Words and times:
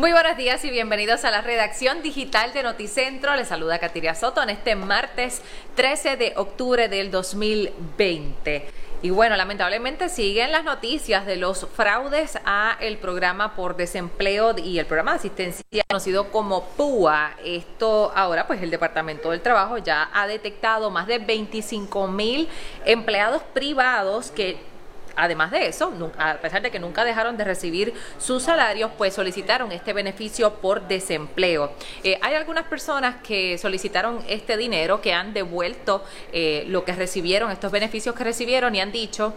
Muy 0.00 0.12
buenos 0.12 0.38
días 0.38 0.64
y 0.64 0.70
bienvenidos 0.70 1.26
a 1.26 1.30
la 1.30 1.42
redacción 1.42 2.00
digital 2.00 2.54
de 2.54 2.62
Noticentro. 2.62 3.36
Les 3.36 3.48
saluda 3.48 3.78
Katiria 3.78 4.14
Soto 4.14 4.42
en 4.42 4.48
este 4.48 4.74
martes 4.74 5.42
13 5.74 6.16
de 6.16 6.32
octubre 6.36 6.88
del 6.88 7.10
2020. 7.10 8.64
Y 9.02 9.10
bueno, 9.10 9.36
lamentablemente 9.36 10.08
siguen 10.08 10.52
las 10.52 10.64
noticias 10.64 11.26
de 11.26 11.36
los 11.36 11.66
fraudes 11.74 12.38
a 12.46 12.78
el 12.80 12.96
programa 12.96 13.54
por 13.54 13.76
desempleo 13.76 14.56
y 14.56 14.78
el 14.78 14.86
programa 14.86 15.10
de 15.12 15.18
asistencia 15.18 15.84
conocido 15.86 16.30
como 16.32 16.64
PUA. 16.64 17.32
Esto 17.44 18.10
ahora 18.14 18.46
pues 18.46 18.62
el 18.62 18.70
Departamento 18.70 19.32
del 19.32 19.42
Trabajo 19.42 19.76
ya 19.76 20.08
ha 20.14 20.26
detectado 20.26 20.90
más 20.90 21.08
de 21.08 21.18
25 21.18 22.08
mil 22.08 22.48
empleados 22.86 23.42
privados 23.52 24.30
que 24.30 24.69
Además 25.16 25.50
de 25.50 25.66
eso, 25.66 25.92
a 26.18 26.34
pesar 26.34 26.62
de 26.62 26.70
que 26.70 26.78
nunca 26.78 27.04
dejaron 27.04 27.36
de 27.36 27.44
recibir 27.44 27.94
sus 28.18 28.42
salarios, 28.42 28.90
pues 28.96 29.14
solicitaron 29.14 29.72
este 29.72 29.92
beneficio 29.92 30.54
por 30.54 30.88
desempleo. 30.88 31.72
Eh, 32.04 32.18
hay 32.22 32.34
algunas 32.34 32.64
personas 32.66 33.16
que 33.22 33.58
solicitaron 33.58 34.22
este 34.28 34.56
dinero, 34.56 35.00
que 35.00 35.12
han 35.12 35.32
devuelto 35.32 36.04
eh, 36.32 36.64
lo 36.68 36.84
que 36.84 36.92
recibieron, 36.92 37.50
estos 37.50 37.72
beneficios 37.72 38.14
que 38.14 38.24
recibieron 38.24 38.74
y 38.74 38.80
han 38.80 38.92
dicho 38.92 39.34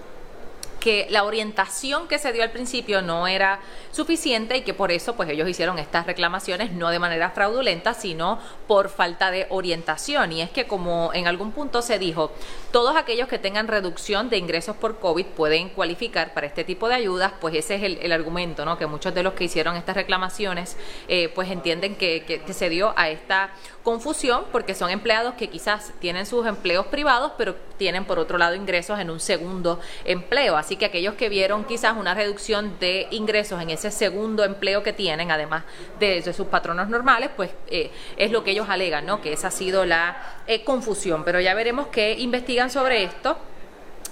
que 0.83 1.07
la 1.09 1.23
orientación 1.23 2.09
que 2.09 2.19
se 2.19 2.33
dio 2.33 2.43
al 2.43 2.51
principio 2.51 3.01
no 3.01 3.25
era 3.25 3.61
suficiente 3.93 4.57
y 4.57 4.63
que 4.63 4.73
por 4.73 4.91
eso 4.91 5.15
pues 5.15 5.29
ellos 5.29 5.47
hicieron 5.47 5.79
estas 5.79 6.05
reclamaciones 6.05 6.73
no 6.73 6.89
de 6.89 6.99
manera 6.99 7.29
fraudulenta, 7.29 7.93
sino 7.93 8.37
por 8.67 8.89
falta 8.89 9.31
de 9.31 9.47
orientación. 9.49 10.33
Y 10.33 10.41
es 10.41 10.49
que 10.49 10.67
como 10.67 11.11
en 11.13 11.25
algún 11.25 11.53
punto 11.53 11.81
se 11.81 11.99
dijo, 11.99 12.33
todos 12.73 12.97
aquellos 12.97 13.29
que 13.29 13.39
tengan 13.39 13.69
reducción 13.69 14.29
de 14.29 14.37
ingresos 14.37 14.75
por 14.75 14.99
COVID 14.99 15.27
pueden 15.27 15.69
cualificar 15.69 16.33
para 16.33 16.47
este 16.47 16.65
tipo 16.65 16.89
de 16.89 16.95
ayudas, 16.95 17.31
pues 17.39 17.55
ese 17.55 17.75
es 17.75 17.83
el, 18.01 18.11
argumento, 18.11 18.65
¿no? 18.65 18.77
Que 18.77 18.85
muchos 18.85 19.13
de 19.13 19.23
los 19.23 19.35
que 19.35 19.45
hicieron 19.45 19.77
estas 19.77 19.95
reclamaciones 19.95 20.75
eh, 21.07 21.29
pues 21.33 21.49
entienden 21.49 21.95
que, 21.95 22.25
que 22.25 22.53
se 22.53 22.67
dio 22.67 22.93
a 22.97 23.07
esta 23.07 23.51
confusión 23.83 24.45
porque 24.51 24.73
son 24.73 24.89
empleados 24.89 25.35
que 25.35 25.49
quizás 25.49 25.93
tienen 25.99 26.25
sus 26.25 26.47
empleos 26.47 26.87
privados, 26.87 27.33
pero 27.37 27.55
tienen 27.77 28.05
por 28.05 28.17
otro 28.17 28.37
lado 28.37 28.55
ingresos 28.55 28.99
en 28.99 29.09
un 29.09 29.19
segundo 29.19 29.79
empleo. 30.05 30.55
Así 30.55 30.72
que 30.77 30.85
aquellos 30.85 31.15
que 31.15 31.29
vieron 31.29 31.63
quizás 31.65 31.95
una 31.97 32.13
reducción 32.13 32.77
de 32.79 33.07
ingresos 33.11 33.61
en 33.61 33.69
ese 33.69 33.91
segundo 33.91 34.43
empleo 34.43 34.83
que 34.83 34.93
tienen, 34.93 35.31
además 35.31 35.63
de, 35.99 36.21
sus 36.33 36.47
patronos 36.47 36.89
normales, 36.89 37.29
pues 37.35 37.51
eh, 37.67 37.91
es 38.17 38.31
lo 38.31 38.43
que 38.43 38.51
ellos 38.51 38.69
alegan, 38.69 39.05
¿no? 39.05 39.21
Que 39.21 39.33
esa 39.33 39.47
ha 39.47 39.51
sido 39.51 39.85
la 39.85 40.41
eh, 40.47 40.63
confusión. 40.63 41.23
Pero 41.23 41.39
ya 41.39 41.53
veremos 41.53 41.87
qué 41.87 42.13
investigan 42.13 42.69
sobre 42.69 43.03
esto. 43.03 43.37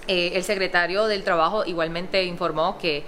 Eh, 0.07 0.31
el 0.35 0.43
secretario 0.43 1.07
del 1.07 1.23
Trabajo 1.23 1.63
igualmente 1.65 2.23
informó 2.23 2.77
que 2.77 3.03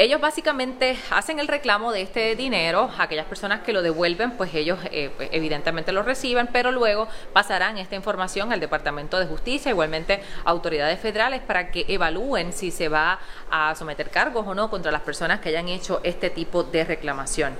ellos 0.00 0.18
básicamente 0.18 0.98
hacen 1.10 1.40
el 1.40 1.46
reclamo 1.46 1.92
de 1.92 2.00
este 2.00 2.34
dinero, 2.34 2.90
aquellas 2.96 3.26
personas 3.26 3.60
que 3.60 3.74
lo 3.74 3.82
devuelven, 3.82 4.30
pues 4.30 4.54
ellos 4.54 4.78
eh, 4.92 5.10
pues, 5.14 5.28
evidentemente 5.30 5.92
lo 5.92 6.02
reciben, 6.02 6.48
pero 6.50 6.72
luego 6.72 7.06
pasarán 7.34 7.76
esta 7.76 7.96
información 7.96 8.50
al 8.50 8.60
Departamento 8.60 9.18
de 9.18 9.26
Justicia, 9.26 9.70
igualmente 9.70 10.22
autoridades 10.44 10.98
federales, 11.00 11.42
para 11.42 11.70
que 11.70 11.84
evalúen 11.86 12.54
si 12.54 12.70
se 12.70 12.88
va 12.88 13.18
a 13.50 13.74
someter 13.74 14.08
cargos 14.08 14.46
o 14.46 14.54
no 14.54 14.70
contra 14.70 14.90
las 14.90 15.02
personas 15.02 15.40
que 15.40 15.50
hayan 15.50 15.68
hecho 15.68 16.00
este 16.02 16.30
tipo 16.30 16.62
de 16.62 16.84
reclamación. 16.84 17.52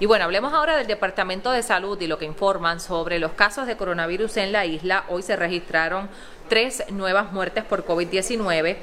Y 0.00 0.06
bueno, 0.06 0.24
hablemos 0.24 0.52
ahora 0.52 0.76
del 0.76 0.88
Departamento 0.88 1.52
de 1.52 1.62
Salud 1.62 2.00
y 2.00 2.08
lo 2.08 2.18
que 2.18 2.24
informan 2.24 2.80
sobre 2.80 3.20
los 3.20 3.34
casos 3.34 3.68
de 3.68 3.76
coronavirus 3.76 4.38
en 4.38 4.50
la 4.50 4.66
isla. 4.66 5.04
Hoy 5.10 5.22
se 5.22 5.36
registraron 5.36 6.08
tres 6.48 6.82
nuevas 6.90 7.30
muertes 7.30 7.62
por 7.62 7.86
COVID-19 7.86 8.78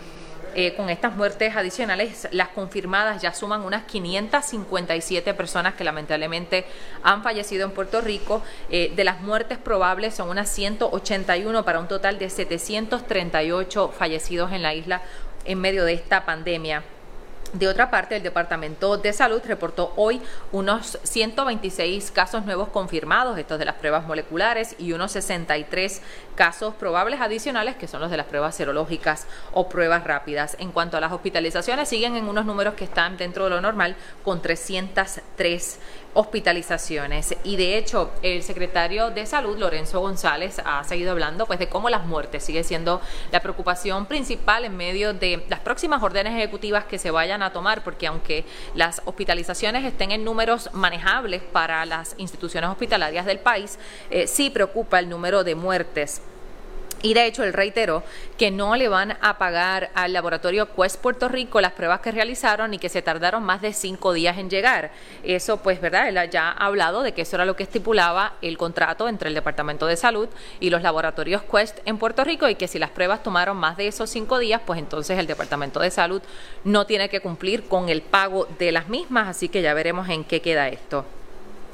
eh, 0.55 0.73
con 0.75 0.89
estas 0.89 1.15
muertes 1.15 1.55
adicionales, 1.55 2.27
las 2.31 2.49
confirmadas 2.49 3.21
ya 3.21 3.33
suman 3.33 3.61
unas 3.61 3.83
557 3.83 5.33
personas 5.33 5.75
que 5.75 5.83
lamentablemente 5.83 6.65
han 7.03 7.23
fallecido 7.23 7.65
en 7.65 7.71
Puerto 7.71 8.01
Rico. 8.01 8.41
Eh, 8.69 8.91
de 8.95 9.03
las 9.03 9.21
muertes 9.21 9.57
probables 9.57 10.13
son 10.15 10.29
unas 10.29 10.49
181 10.49 11.63
para 11.65 11.79
un 11.79 11.87
total 11.87 12.19
de 12.19 12.29
738 12.29 13.93
fallecidos 13.97 14.51
en 14.51 14.61
la 14.61 14.73
isla 14.73 15.01
en 15.45 15.59
medio 15.59 15.85
de 15.85 15.93
esta 15.93 16.25
pandemia. 16.25 16.83
De 17.53 17.67
otra 17.67 17.91
parte, 17.91 18.15
el 18.15 18.23
Departamento 18.23 18.95
de 18.95 19.11
Salud 19.11 19.41
reportó 19.45 19.91
hoy 19.97 20.21
unos 20.53 20.97
126 21.03 22.09
casos 22.11 22.45
nuevos 22.45 22.69
confirmados, 22.69 23.37
estos 23.37 23.59
de 23.59 23.65
las 23.65 23.75
pruebas 23.75 24.07
moleculares, 24.07 24.75
y 24.79 24.93
unos 24.93 25.11
63 25.11 26.01
casos 26.35 26.73
probables 26.75 27.19
adicionales, 27.19 27.75
que 27.75 27.89
son 27.89 27.99
los 27.99 28.09
de 28.09 28.15
las 28.15 28.27
pruebas 28.27 28.55
serológicas 28.55 29.27
o 29.51 29.67
pruebas 29.67 30.05
rápidas. 30.05 30.55
En 30.59 30.71
cuanto 30.71 30.95
a 30.95 31.01
las 31.01 31.11
hospitalizaciones, 31.11 31.89
siguen 31.89 32.15
en 32.15 32.29
unos 32.29 32.45
números 32.45 32.75
que 32.75 32.85
están 32.85 33.17
dentro 33.17 33.43
de 33.43 33.49
lo 33.49 33.59
normal, 33.59 33.97
con 34.23 34.41
303 34.41 35.79
hospitalizaciones. 36.13 37.35
Y 37.43 37.55
de 37.55 37.77
hecho, 37.77 38.11
el 38.21 38.43
secretario 38.43 39.11
de 39.11 39.25
Salud, 39.25 39.57
Lorenzo 39.57 39.99
González, 40.01 40.61
ha 40.63 40.83
seguido 40.83 41.11
hablando 41.11 41.45
pues 41.45 41.59
de 41.59 41.69
cómo 41.69 41.89
las 41.89 42.05
muertes 42.05 42.43
sigue 42.43 42.63
siendo 42.63 43.01
la 43.31 43.39
preocupación 43.41 44.05
principal 44.05 44.65
en 44.65 44.75
medio 44.75 45.13
de 45.13 45.45
las 45.49 45.59
próximas 45.59 46.03
órdenes 46.03 46.33
ejecutivas 46.33 46.85
que 46.85 46.97
se 46.97 47.11
vayan 47.11 47.30
a 47.39 47.53
tomar, 47.53 47.83
porque 47.83 48.07
aunque 48.07 48.45
las 48.75 49.01
hospitalizaciones 49.05 49.85
estén 49.85 50.11
en 50.11 50.23
números 50.23 50.69
manejables 50.73 51.41
para 51.41 51.85
las 51.85 52.15
instituciones 52.17 52.69
hospitalarias 52.69 53.25
del 53.25 53.39
país, 53.39 53.79
eh, 54.09 54.27
sí 54.27 54.49
preocupa 54.49 54.99
el 54.99 55.09
número 55.09 55.43
de 55.43 55.55
muertes. 55.55 56.21
Y 57.01 57.13
de 57.13 57.25
hecho, 57.25 57.43
él 57.43 57.53
reiteró 57.53 58.03
que 58.37 58.51
no 58.51 58.75
le 58.75 58.87
van 58.87 59.17
a 59.21 59.37
pagar 59.37 59.89
al 59.95 60.13
laboratorio 60.13 60.73
Quest 60.75 61.01
Puerto 61.01 61.27
Rico 61.29 61.59
las 61.59 61.73
pruebas 61.73 61.99
que 62.01 62.11
realizaron 62.11 62.73
y 62.73 62.77
que 62.77 62.89
se 62.89 63.01
tardaron 63.01 63.43
más 63.43 63.61
de 63.61 63.73
cinco 63.73 64.13
días 64.13 64.37
en 64.37 64.49
llegar. 64.49 64.91
Eso, 65.23 65.57
pues, 65.57 65.81
¿verdad? 65.81 66.09
Él 66.09 66.29
ya 66.29 66.49
ha 66.49 66.65
hablado 66.65 67.01
de 67.01 67.13
que 67.13 67.23
eso 67.23 67.35
era 67.35 67.45
lo 67.45 67.55
que 67.55 67.63
estipulaba 67.63 68.33
el 68.41 68.57
contrato 68.57 69.09
entre 69.09 69.29
el 69.29 69.35
Departamento 69.35 69.87
de 69.87 69.97
Salud 69.97 70.29
y 70.59 70.69
los 70.69 70.83
laboratorios 70.83 71.41
Quest 71.43 71.79
en 71.85 71.97
Puerto 71.97 72.23
Rico 72.23 72.47
y 72.47 72.55
que 72.55 72.67
si 72.67 72.77
las 72.77 72.91
pruebas 72.91 73.23
tomaron 73.23 73.57
más 73.57 73.77
de 73.77 73.87
esos 73.87 74.09
cinco 74.09 74.37
días, 74.37 74.61
pues 74.65 74.79
entonces 74.79 75.17
el 75.17 75.27
Departamento 75.27 75.79
de 75.79 75.89
Salud 75.89 76.21
no 76.63 76.85
tiene 76.85 77.09
que 77.09 77.19
cumplir 77.19 77.63
con 77.63 77.89
el 77.89 78.01
pago 78.01 78.47
de 78.59 78.71
las 78.71 78.89
mismas. 78.89 79.27
Así 79.27 79.49
que 79.49 79.61
ya 79.61 79.73
veremos 79.73 80.07
en 80.09 80.23
qué 80.23 80.41
queda 80.41 80.67
esto. 80.67 81.05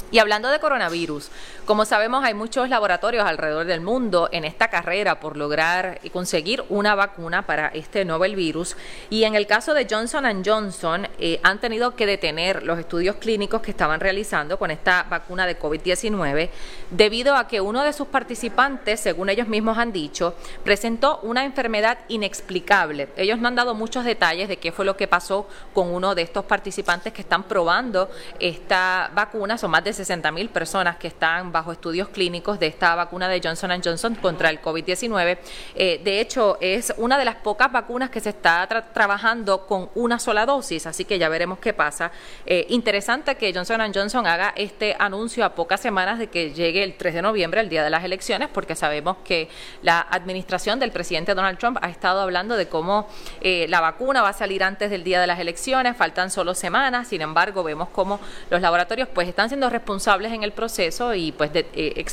Y 0.09 0.19
hablando 0.19 0.47
de 0.49 0.59
coronavirus, 0.59 1.29
como 1.65 1.83
sabemos 1.83 2.23
hay 2.23 2.33
muchos 2.33 2.69
laboratorios 2.69 3.25
alrededor 3.25 3.65
del 3.65 3.81
mundo 3.81 4.29
en 4.31 4.45
esta 4.45 4.69
carrera 4.69 5.19
por 5.19 5.35
lograr 5.35 5.99
y 6.01 6.11
conseguir 6.11 6.63
una 6.69 6.95
vacuna 6.95 7.45
para 7.45 7.67
este 7.67 8.05
novel 8.05 8.37
virus 8.37 8.77
y 9.09 9.25
en 9.25 9.35
el 9.35 9.47
caso 9.47 9.73
de 9.73 9.85
Johnson 9.89 10.43
Johnson 10.45 11.09
eh, 11.19 11.41
han 11.43 11.59
tenido 11.59 11.95
que 11.95 12.05
detener 12.05 12.63
los 12.63 12.79
estudios 12.79 13.17
clínicos 13.17 13.61
que 13.61 13.71
estaban 13.71 13.99
realizando 13.99 14.57
con 14.57 14.71
esta 14.71 15.03
vacuna 15.09 15.45
de 15.45 15.59
COVID-19 15.59 16.49
debido 16.89 17.35
a 17.35 17.49
que 17.49 17.59
uno 17.59 17.83
de 17.83 17.91
sus 17.91 18.07
participantes, 18.07 19.01
según 19.01 19.29
ellos 19.29 19.49
mismos 19.49 19.77
han 19.77 19.91
dicho, 19.91 20.35
presentó 20.63 21.19
una 21.23 21.43
enfermedad 21.43 21.99
inexplicable. 22.07 23.09
Ellos 23.17 23.39
no 23.39 23.49
han 23.49 23.55
dado 23.55 23.75
muchos 23.75 24.05
detalles 24.05 24.47
de 24.47 24.55
qué 24.55 24.71
fue 24.71 24.85
lo 24.85 24.95
que 24.95 25.09
pasó 25.09 25.49
con 25.73 25.93
uno 25.93 26.15
de 26.15 26.21
estos 26.21 26.45
participantes 26.45 27.11
que 27.11 27.21
están 27.21 27.43
probando 27.43 28.09
esta 28.39 29.11
vacuna, 29.13 29.57
son 29.57 29.71
más 29.71 29.83
de 29.83 29.96
60 29.97 30.31
mil 30.31 30.49
personas 30.49 30.97
que 30.97 31.07
están 31.07 31.51
bajo 31.51 31.71
estudios 31.71 32.09
clínicos 32.09 32.59
de 32.59 32.67
esta 32.67 32.95
vacuna 32.95 33.27
de 33.27 33.41
Johnson 33.43 33.71
Johnson 33.83 34.15
contra 34.15 34.49
el 34.49 34.61
COVID-19. 34.61 35.37
Eh, 35.75 36.01
de 36.03 36.21
hecho, 36.21 36.57
es 36.61 36.93
una 36.97 37.17
de 37.17 37.25
las 37.25 37.35
pocas 37.35 37.71
vacunas 37.71 38.09
que 38.09 38.19
se 38.19 38.29
está 38.29 38.67
trabajando 38.93 39.65
con 39.65 39.89
una 39.95 40.19
sola 40.19 40.45
dosis, 40.45 40.85
así 40.87 41.05
que 41.05 41.19
ya 41.19 41.29
veremos 41.29 41.59
qué 41.59 41.73
pasa. 41.73 42.11
Eh, 42.45 42.65
interesante 42.69 43.35
que 43.35 43.53
Johnson 43.53 43.91
Johnson 43.93 44.25
haga 44.27 44.53
este 44.55 44.95
anuncio 44.99 45.43
a 45.43 45.55
pocas 45.55 45.81
semanas 45.81 46.19
de 46.19 46.27
que 46.27 46.53
llegue 46.53 46.83
el 46.83 46.95
3 46.95 47.15
de 47.15 47.21
noviembre, 47.21 47.61
el 47.61 47.69
día 47.69 47.83
de 47.83 47.89
las 47.89 48.03
elecciones, 48.03 48.49
porque 48.53 48.75
sabemos 48.75 49.17
que 49.23 49.49
la 49.81 49.99
administración 49.99 50.79
del 50.79 50.91
presidente 50.91 51.33
Donald 51.33 51.57
Trump 51.57 51.77
ha 51.81 51.89
estado 51.89 52.21
hablando 52.21 52.55
de 52.55 52.67
cómo 52.67 53.07
eh, 53.41 53.65
la 53.69 53.81
vacuna 53.81 54.21
va 54.21 54.29
a 54.29 54.33
salir 54.33 54.63
antes 54.63 54.89
del 54.89 55.03
día 55.03 55.19
de 55.19 55.27
las 55.27 55.39
elecciones, 55.39 55.97
faltan 55.97 56.29
solo 56.29 56.53
semanas, 56.53 57.07
sin 57.07 57.21
embargo, 57.21 57.63
vemos 57.63 57.89
cómo 57.89 58.19
los 58.49 58.61
laboratorios 58.61 59.07
pues 59.13 59.27
están 59.27 59.49
siendo 59.49 59.69
responsables 59.69 59.86
responsables 59.87 60.33
en 60.33 60.43
el 60.43 60.51
proceso 60.51 61.13
y 61.13 61.31
pues 61.31 61.53
de, 61.53 61.65
eh, 61.73 62.05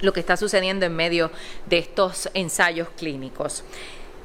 lo 0.00 0.12
que 0.14 0.20
está 0.20 0.38
sucediendo 0.38 0.86
en 0.86 0.96
medio 0.96 1.30
de 1.66 1.76
estos 1.76 2.30
ensayos 2.32 2.88
clínicos. 2.96 3.62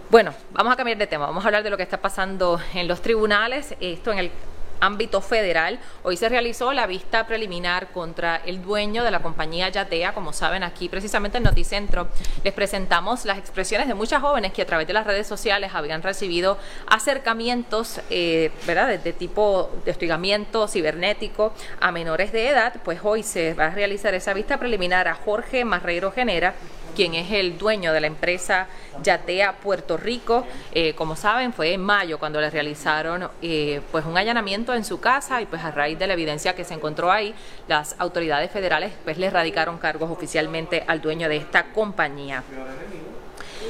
Bueno, 0.09 0.33
vamos 0.54 0.71
a 0.71 0.77
cambiar 0.77 0.98
de 0.98 1.06
tema, 1.06 1.25
vamos 1.25 1.44
a 1.44 1.48
hablar 1.50 1.63
de 1.63 1.69
lo 1.69 1.75
que 1.75 1.83
está 1.83 2.00
pasando 2.00 2.62
en 2.74 2.88
los 2.88 3.01
tribunales, 3.01 3.75
esto 3.81 4.13
en 4.13 4.19
el 4.19 4.31
ámbito 4.79 5.21
federal. 5.21 5.79
Hoy 6.03 6.18
se 6.18 6.29
realizó 6.29 6.74
la 6.74 6.88
vista 6.88 7.27
preliminar 7.27 7.88
contra 7.91 8.38
el 8.38 8.62
dueño 8.62 9.03
de 9.03 9.12
la 9.12 9.21
compañía 9.21 9.69
Yatea. 9.69 10.13
Como 10.13 10.33
saben, 10.33 10.63
aquí 10.63 10.89
precisamente 10.89 11.38
en 11.38 11.44
Noticentro 11.44 12.07
les 12.44 12.53
presentamos 12.53 13.25
las 13.25 13.38
expresiones 13.38 13.88
de 13.88 13.94
muchas 13.94 14.21
jóvenes 14.21 14.53
que 14.53 14.62
a 14.62 14.65
través 14.65 14.88
de 14.88 14.94
las 14.94 15.06
redes 15.06 15.27
sociales 15.27 15.71
habían 15.74 16.01
recibido 16.01 16.57
acercamientos, 16.88 18.01
eh, 18.09 18.51
¿verdad?, 18.65 19.00
de, 19.00 19.13
tipo 19.13 19.71
de 19.85 19.91
hostigamiento 19.91 20.68
cibernético 20.68 21.53
a 21.79 21.91
menores 21.91 22.31
de 22.31 22.50
edad. 22.50 22.74
Pues 22.83 23.00
hoy 23.03 23.24
se 23.24 23.53
va 23.53 23.65
a 23.65 23.69
realizar 23.71 24.13
esa 24.13 24.33
vista 24.33 24.57
preliminar 24.57 25.07
a 25.07 25.15
Jorge 25.15 25.65
Marreiro 25.65 26.12
Genera 26.12 26.53
quien 26.98 27.14
es 27.14 27.32
el 27.32 27.60
dueño 27.60 27.94
de 27.94 28.02
la 28.02 28.08
empresa 28.08 28.66
Yatea 29.04 29.58
Puerto 29.58 29.98
Rico. 29.98 30.48
Eh, 30.72 30.96
como 30.96 31.16
saben, 31.16 31.54
fue 31.54 31.74
en 31.74 31.82
mayo 31.82 32.18
cuando 32.18 32.42
le 32.42 32.50
realizaron 32.50 33.30
eh, 33.44 33.82
pues 33.92 34.04
un 34.04 34.18
allanamiento 34.18 34.74
en 34.74 34.84
su 34.84 35.00
casa 35.00 35.40
y 35.40 35.46
pues 35.46 35.64
a 35.64 35.70
raíz 35.70 36.00
de 36.00 36.08
la 36.08 36.14
evidencia 36.14 36.56
que 36.56 36.64
se 36.64 36.74
encontró 36.74 37.12
ahí, 37.12 37.36
las 37.68 37.96
autoridades 38.00 38.50
federales 38.50 38.94
pues 39.04 39.20
le 39.20 39.30
radicaron 39.30 39.78
cargos 39.78 40.10
oficialmente 40.10 40.84
al 40.88 41.00
dueño 41.00 41.30
de 41.30 41.38
esta 41.38 41.66
compañía. 41.66 42.44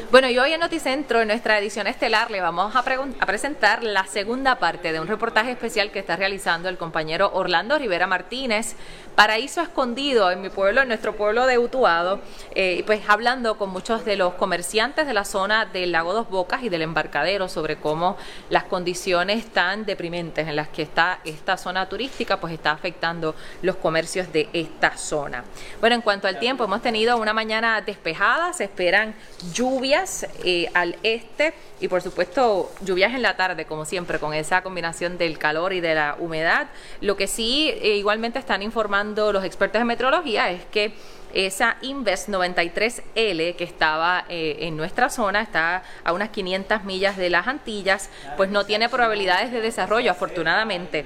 Bueno, 0.10 0.30
y 0.30 0.40
hoy 0.40 0.54
en 0.54 0.62
Noticentro, 0.62 1.20
en 1.20 1.28
nuestra 1.28 1.60
edición 1.60 1.86
estelar, 1.86 2.32
le 2.32 2.40
vamos 2.40 2.74
a, 2.74 2.80
a, 2.80 3.26
presentar 3.26 3.84
la 3.84 4.06
segunda 4.06 4.58
parte 4.58 4.94
de 4.94 5.02
un 5.02 5.08
reportaje 5.08 5.52
especial 5.52 5.92
que 5.92 6.00
está 6.00 6.16
realizando 6.16 6.70
el 6.70 6.78
compañero 6.78 7.30
Orlando 7.34 7.78
Rivera 7.78 8.08
Martínez, 8.08 8.76
Paraíso 9.18 9.62
Escondido, 9.62 10.30
en 10.30 10.42
mi 10.42 10.50
pueblo, 10.50 10.84
en 10.84 10.90
nuestro 10.90 11.16
pueblo 11.16 11.48
de 11.48 11.58
Utuado, 11.58 12.22
eh, 12.54 12.84
pues 12.86 13.02
hablando 13.10 13.58
con 13.58 13.72
muchos 13.72 14.06
de 14.06 14.16
los 14.16 14.36
comerciantes 14.36 15.08
de 15.08 15.14
la 15.16 15.26
zona 15.26 15.66
del 15.66 15.92
Lago 15.92 16.14
Dos 16.14 16.30
Bocas 16.30 16.62
y 16.62 16.70
del 16.70 16.84
embarcadero 16.84 17.50
sobre 17.50 17.78
cómo 17.78 18.16
las 18.52 18.66
condiciones 18.66 19.48
tan 19.48 19.88
deprimentes 19.88 20.48
en 20.48 20.56
las 20.56 20.68
que 20.68 20.84
está 20.84 21.20
esta 21.26 21.58
zona 21.58 21.90
turística, 21.90 22.40
pues 22.40 22.54
está 22.54 22.70
afectando 22.70 23.34
los 23.64 23.78
comercios 23.78 24.32
de 24.32 24.50
esta 24.54 24.96
zona. 24.98 25.44
Bueno, 25.80 25.96
en 25.96 26.04
cuanto 26.04 26.28
al 26.28 26.38
tiempo, 26.38 26.66
hemos 26.66 26.84
tenido 26.84 27.18
una 27.18 27.34
mañana 27.34 27.82
despejada, 27.82 28.54
se 28.54 28.66
esperan 28.66 29.16
lluvias 29.52 30.28
eh, 30.44 30.70
al 30.76 30.96
este 31.02 31.56
y 31.80 31.88
por 31.88 32.04
supuesto 32.04 32.72
lluvias 32.82 33.16
en 33.16 33.24
la 33.24 33.36
tarde, 33.36 33.66
como 33.66 33.84
siempre, 33.84 34.20
con 34.20 34.36
esa 34.36 34.62
combinación 34.62 35.18
del 35.18 35.40
calor 35.40 35.74
y 35.74 35.82
de 35.82 35.96
la 35.96 36.18
humedad. 36.20 36.68
Lo 37.02 37.18
que 37.18 37.26
sí 37.26 37.72
eh, 37.82 37.96
igualmente 37.96 38.38
están 38.38 38.62
informando 38.62 39.07
los 39.16 39.44
expertos 39.44 39.80
de 39.80 39.86
meteorología 39.86 40.50
es 40.52 40.66
que 40.66 40.94
esa 41.34 41.78
Inves 41.82 42.30
93L 42.30 43.56
que 43.56 43.64
estaba 43.64 44.26
eh, 44.30 44.58
en 44.62 44.78
nuestra 44.78 45.10
zona, 45.10 45.42
está 45.42 45.84
a 46.04 46.14
unas 46.14 46.30
500 46.30 46.84
millas 46.84 47.18
de 47.18 47.30
las 47.30 47.48
Antillas, 47.48 48.10
pues 48.38 48.50
no 48.50 48.66
tiene 48.66 48.90
probabilidades 48.90 49.52
de 49.52 49.62
desarrollo, 49.62 50.12
afortunadamente 50.12 51.06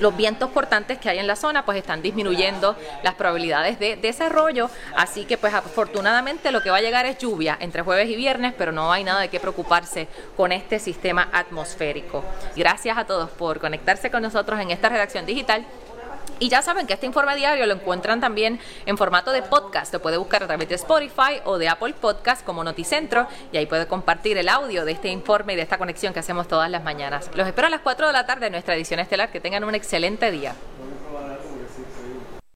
los 0.00 0.16
vientos 0.16 0.50
cortantes 0.50 0.98
que 0.98 1.08
hay 1.08 1.18
en 1.18 1.26
la 1.26 1.36
zona 1.36 1.64
pues 1.64 1.78
están 1.78 2.02
disminuyendo 2.02 2.76
las 3.02 3.14
probabilidades 3.14 3.78
de 3.78 3.96
desarrollo, 3.96 4.70
así 4.96 5.24
que 5.24 5.38
pues 5.38 5.54
afortunadamente 5.54 6.52
lo 6.52 6.62
que 6.62 6.70
va 6.70 6.78
a 6.78 6.80
llegar 6.80 7.06
es 7.06 7.18
lluvia 7.18 7.56
entre 7.60 7.82
jueves 7.82 8.08
y 8.08 8.16
viernes, 8.16 8.54
pero 8.56 8.72
no 8.72 8.92
hay 8.92 9.04
nada 9.04 9.20
de 9.20 9.28
qué 9.28 9.40
preocuparse 9.40 10.08
con 10.36 10.52
este 10.52 10.78
sistema 10.78 11.28
atmosférico. 11.32 12.24
Gracias 12.56 12.96
a 12.96 13.04
todos 13.04 13.30
por 13.30 13.60
conectarse 13.60 14.10
con 14.10 14.22
nosotros 14.22 14.60
en 14.60 14.70
esta 14.70 14.88
redacción 14.88 15.26
digital 15.26 15.64
y 16.40 16.48
ya 16.48 16.62
saben 16.62 16.86
que 16.86 16.94
este 16.94 17.06
informe 17.06 17.36
diario 17.36 17.66
lo 17.66 17.74
encuentran 17.74 18.20
también 18.20 18.58
en 18.86 18.98
formato 18.98 19.30
de 19.30 19.42
podcast. 19.42 19.92
Lo 19.92 20.00
puede 20.00 20.16
buscar 20.16 20.42
a 20.42 20.46
través 20.46 20.68
de 20.68 20.74
Spotify 20.74 21.40
o 21.44 21.58
de 21.58 21.68
Apple 21.68 21.94
Podcast 22.00 22.44
como 22.44 22.64
Noticentro 22.64 23.28
y 23.52 23.58
ahí 23.58 23.66
puede 23.66 23.86
compartir 23.86 24.38
el 24.38 24.48
audio 24.48 24.84
de 24.84 24.92
este 24.92 25.08
informe 25.08 25.52
y 25.52 25.56
de 25.56 25.62
esta 25.62 25.78
conexión 25.78 26.12
que 26.12 26.20
hacemos 26.20 26.48
todas 26.48 26.70
las 26.70 26.82
mañanas. 26.82 27.30
Los 27.34 27.46
espero 27.46 27.68
a 27.68 27.70
las 27.70 27.80
4 27.82 28.08
de 28.08 28.12
la 28.12 28.26
tarde 28.26 28.46
en 28.46 28.52
nuestra 28.52 28.74
edición 28.74 28.98
estelar. 28.98 29.30
Que 29.30 29.40
tengan 29.40 29.64
un 29.64 29.74
excelente 29.74 30.30
día. 30.30 30.54